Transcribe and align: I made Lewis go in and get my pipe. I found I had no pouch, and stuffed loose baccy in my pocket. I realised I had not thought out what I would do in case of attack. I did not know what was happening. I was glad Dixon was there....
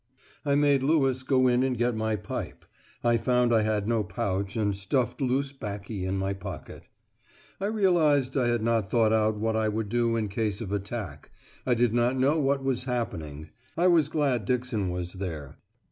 I 0.43 0.55
made 0.55 0.81
Lewis 0.81 1.21
go 1.21 1.47
in 1.47 1.61
and 1.61 1.77
get 1.77 1.95
my 1.95 2.15
pipe. 2.15 2.65
I 3.03 3.17
found 3.17 3.53
I 3.53 3.61
had 3.61 3.87
no 3.87 4.03
pouch, 4.03 4.55
and 4.55 4.75
stuffed 4.75 5.21
loose 5.21 5.53
baccy 5.53 6.05
in 6.05 6.17
my 6.17 6.33
pocket. 6.33 6.87
I 7.59 7.67
realised 7.67 8.35
I 8.35 8.47
had 8.47 8.63
not 8.63 8.89
thought 8.89 9.13
out 9.13 9.37
what 9.37 9.55
I 9.55 9.67
would 9.69 9.89
do 9.89 10.15
in 10.15 10.27
case 10.27 10.59
of 10.59 10.71
attack. 10.71 11.29
I 11.67 11.75
did 11.75 11.93
not 11.93 12.17
know 12.17 12.39
what 12.39 12.63
was 12.63 12.85
happening. 12.85 13.51
I 13.77 13.85
was 13.89 14.09
glad 14.09 14.45
Dixon 14.45 14.89
was 14.89 15.13
there.... 15.13 15.57